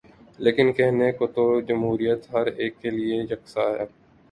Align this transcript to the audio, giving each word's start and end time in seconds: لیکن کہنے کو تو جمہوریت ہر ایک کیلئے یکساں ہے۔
لیکن 0.39 0.71
کہنے 0.73 1.11
کو 1.11 1.27
تو 1.27 1.43
جمہوریت 1.67 2.21
ہر 2.33 2.45
ایک 2.57 2.81
کیلئے 2.81 3.17
یکساں 3.23 3.69
ہے۔ 3.71 3.85